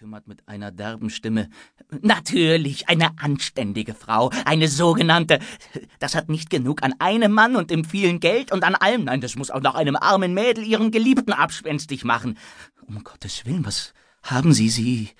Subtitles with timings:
[0.00, 1.50] bekümmert mit einer derben Stimme.
[2.00, 5.40] Natürlich, eine anständige Frau, eine sogenannte.
[5.98, 9.04] Das hat nicht genug an einem Mann und dem vielen Geld und an allem.
[9.04, 12.38] Nein, das muss auch noch einem armen Mädel ihren Geliebten abspenstig machen.
[12.86, 13.92] Um Gottes Willen, was
[14.22, 15.10] haben Sie, Sie.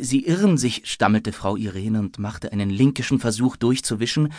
[0.00, 4.32] Sie irren sich, stammelte Frau Irene und machte einen linkischen Versuch durchzuwischen,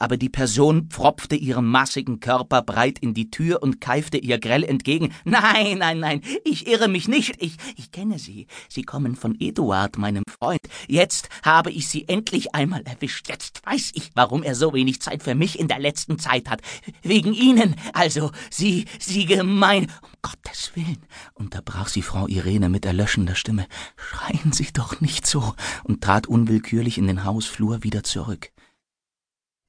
[0.00, 4.64] aber die Person pfropfte ihren massigen Körper breit in die Tür und keifte ihr grell
[4.64, 5.12] entgegen.
[5.24, 7.40] Nein, nein, nein, ich irre mich nicht.
[7.40, 8.46] Ich, ich kenne Sie.
[8.68, 10.60] Sie kommen von Eduard, meinem Freund.
[10.88, 13.28] Jetzt habe ich Sie endlich einmal erwischt.
[13.28, 16.62] Jetzt weiß ich, warum er so wenig Zeit für mich in der letzten Zeit hat.
[17.02, 17.76] Wegen Ihnen.
[17.92, 19.92] Also, Sie, Sie gemein.
[20.02, 21.02] Um Gottes Willen,
[21.34, 23.66] unterbrach sie Frau Irene mit erlöschender Stimme.
[23.96, 28.50] Schreien Sie doch nicht so und trat unwillkürlich in den Hausflur wieder zurück.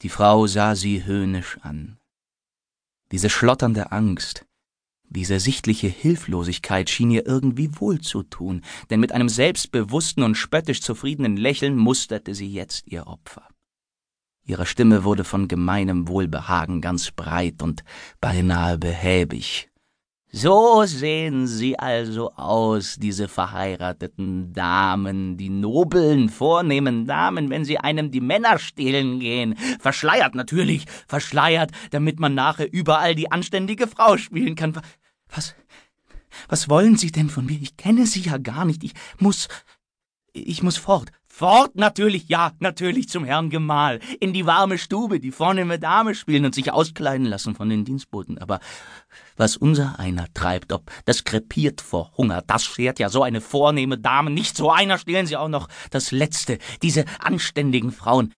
[0.02, 1.98] Die Frau sah sie höhnisch an.
[3.12, 4.46] Diese schlotternde Angst,
[5.10, 11.76] diese sichtliche Hilflosigkeit schien ihr irgendwie wohlzutun, denn mit einem selbstbewussten und spöttisch zufriedenen Lächeln
[11.76, 13.48] musterte sie jetzt ihr Opfer.
[14.44, 17.84] Ihre Stimme wurde von gemeinem Wohlbehagen ganz breit und
[18.20, 19.71] beinahe behäbig.
[20.34, 28.12] So sehen sie also aus, diese verheirateten Damen, die nobeln, vornehmen Damen, wenn sie einem
[28.12, 29.58] die Männer stehlen gehen.
[29.82, 34.80] Verschleiert natürlich, verschleiert, damit man nachher überall die anständige Frau spielen kann.
[35.36, 35.54] Was,
[36.48, 37.60] was wollen Sie denn von mir?
[37.62, 38.86] Ich kenne Sie ja gar nicht.
[38.86, 39.50] Ich muss,
[40.34, 41.12] ich muss fort.
[41.28, 46.46] Fort natürlich, ja, natürlich zum Herrn Gemahl, in die warme Stube, die vornehme Dame spielen
[46.46, 48.38] und sich auskleiden lassen von den Dienstboten.
[48.38, 48.60] Aber
[49.38, 53.98] was unser einer treibt, ob das krepiert vor Hunger, das schert ja so eine vornehme
[53.98, 54.58] Dame nicht.
[54.58, 58.34] So einer stehlen sie auch noch das Letzte, diese anständigen Frauen.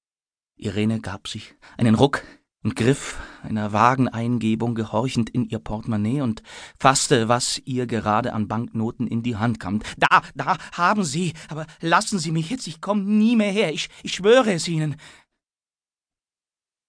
[0.55, 2.23] Irene gab sich einen Ruck,
[2.63, 6.41] und griff einer vagen Eingebung gehorchend in ihr Portemonnaie und
[6.79, 9.81] fasste, was ihr gerade an Banknoten in die Hand kam.
[9.97, 13.89] Da, da haben Sie, aber lassen Sie mich jetzt, ich komme nie mehr her, ich,
[14.01, 14.95] ich schwöre es Ihnen.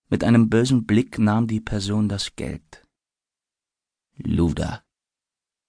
[0.08, 2.86] Mit einem bösen Blick nahm die Person das Geld.
[4.16, 4.84] Luda,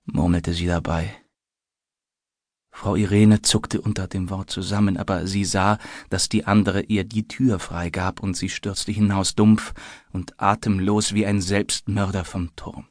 [0.05, 1.25] murmelte sie dabei.
[2.75, 7.25] Frau Irene zuckte unter dem Wort zusammen, aber sie sah, dass die andere ihr die
[7.25, 9.74] Tür freigab, und sie stürzte hinaus dumpf
[10.12, 12.86] und atemlos wie ein Selbstmörder vom Turm.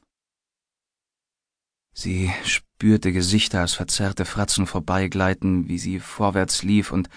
[1.93, 7.11] Sie spürte Gesichter als verzerrte Fratzen vorbeigleiten, wie sie vorwärts lief und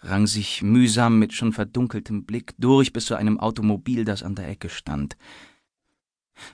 [0.00, 4.48] rang sich mühsam mit schon verdunkeltem Blick durch bis zu einem Automobil, das an der
[4.48, 5.18] Ecke stand.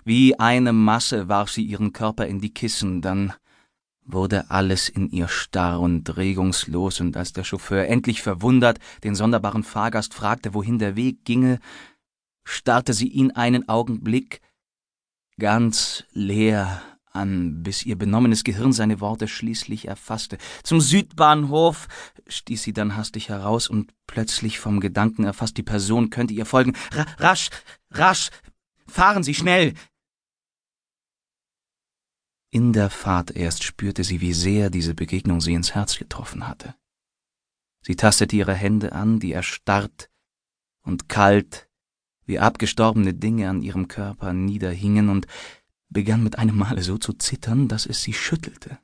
[0.04, 3.32] Wie eine Masse warf sie ihren Körper in die Kissen, dann
[4.12, 9.62] wurde alles in ihr starr und regungslos, und als der Chauffeur endlich verwundert den sonderbaren
[9.62, 11.58] Fahrgast fragte, wohin der Weg ginge,
[12.44, 14.40] starrte sie ihn einen Augenblick
[15.38, 16.82] ganz leer
[17.12, 20.38] an, bis ihr benommenes Gehirn seine Worte schließlich erfasste.
[20.62, 21.88] Zum Südbahnhof,
[22.28, 26.74] stieß sie dann hastig heraus und plötzlich vom Gedanken erfasst, die Person könnte ihr folgen.
[26.92, 27.50] Ra rasch,
[27.90, 28.30] rasch,
[28.86, 29.74] fahren Sie schnell,
[32.50, 36.74] in der Fahrt erst spürte sie, wie sehr diese Begegnung sie ins Herz getroffen hatte.
[37.82, 40.10] Sie tastete ihre Hände an, die erstarrt
[40.82, 41.68] und kalt
[42.26, 45.26] wie abgestorbene Dinge an ihrem Körper niederhingen und
[45.88, 48.78] begann mit einem Male so zu zittern, dass es sie schüttelte.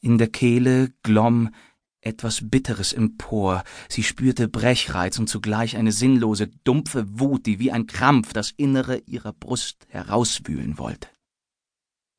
[0.00, 1.54] In der Kehle glomm
[2.02, 7.86] etwas Bitteres empor, sie spürte Brechreiz und zugleich eine sinnlose, dumpfe Wut, die wie ein
[7.86, 11.08] Krampf das Innere ihrer Brust herauswühlen wollte.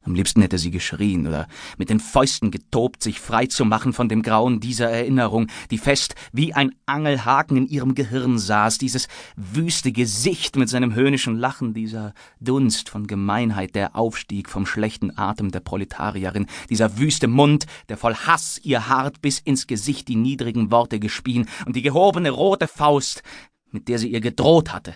[0.04, 1.48] Am liebsten hätte sie geschrien oder
[1.78, 6.16] mit den Fäusten getobt, sich frei zu machen von dem Grauen dieser Erinnerung, die fest
[6.32, 12.16] wie ein Angelhaken in ihrem Gehirn saß, dieses wüste Gesicht mit seinem höhnischen Lachen, dieser
[12.40, 18.16] Dunst von Gemeinheit, der aufstieg vom schlechten Atem der Proletarierin, dieser wüste Mund, der voll
[18.16, 23.22] Hass ihr hart bis ins Gesicht die niedrigen Worte gespien und die gehobene rote Faust,
[23.70, 24.96] mit der sie ihr gedroht hatte.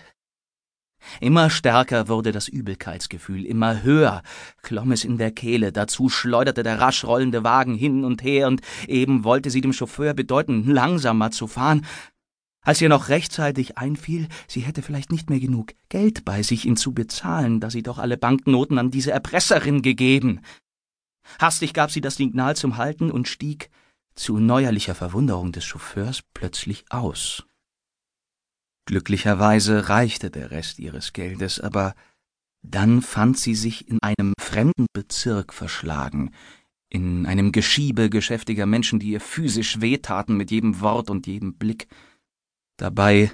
[1.20, 4.24] Immer stärker wurde das Übelkeitsgefühl, immer höher
[4.62, 8.62] klomm es in der Kehle, dazu schleuderte der rasch rollende Wagen hin und her, und
[8.88, 11.85] eben wollte sie dem Chauffeur bedeuten, langsamer zu fahren,
[12.66, 16.78] als ihr noch rechtzeitig einfiel, sie hätte vielleicht nicht mehr genug Geld bei sich, ihn
[16.78, 20.41] zu bezahlen, da sie doch alle Banknoten an diese Erpresserin gegeben.
[21.40, 23.70] Hastig gab sie das Signal zum Halten und stieg,
[24.16, 27.46] zu neuerlicher Verwunderung des Chauffeurs, plötzlich aus.
[28.85, 31.96] Glücklicherweise reichte der Rest ihres Geldes, aber
[32.61, 36.32] dann fand sie sich in einem fremden Bezirk verschlagen,
[36.90, 41.87] in einem Geschiebe geschäftiger Menschen, die ihr physisch wehtaten mit jedem Wort und jedem Blick.
[42.78, 43.32] Dabei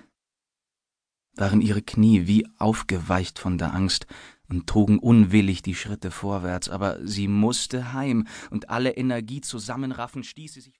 [1.35, 4.05] waren ihre Knie wie aufgeweicht von der Angst
[4.49, 10.53] und trugen unwillig die Schritte vorwärts, aber sie musste heim, und alle Energie zusammenraffen stieß
[10.53, 10.69] sie sich